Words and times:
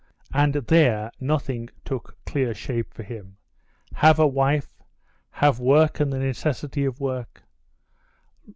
And 0.33 0.53
there 0.55 1.11
nothing 1.19 1.69
took 1.85 2.17
clear 2.25 2.55
shape 2.55 2.91
for 2.91 3.03
him. 3.03 3.37
"Have 3.93 4.17
a 4.17 4.25
wife? 4.25 4.81
Have 5.29 5.59
work 5.59 5.99
and 5.99 6.11
the 6.11 6.17
necessity 6.17 6.85
of 6.85 6.99
work? 6.99 7.43